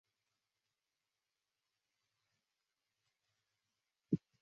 [0.03, 0.07] 拟阿
[4.11, 4.23] 勇蛞蝓科。